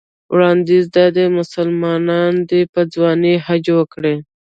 وړاندیز 0.33 0.85
دا 0.95 1.05
دی 1.15 1.25
مسلمان 1.39 2.33
دې 2.49 2.61
په 2.73 2.81
ځوانۍ 2.93 3.35
حج 3.45 3.65
وکړي. 3.79 4.15